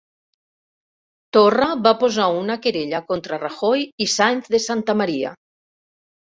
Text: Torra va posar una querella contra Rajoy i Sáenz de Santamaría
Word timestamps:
Torra 1.37 1.67
va 1.89 1.91
posar 2.05 2.25
una 2.39 2.57
querella 2.65 3.03
contra 3.13 3.41
Rajoy 3.45 3.87
i 4.07 4.11
Sáenz 4.17 4.53
de 4.57 4.65
Santamaría 4.67 5.39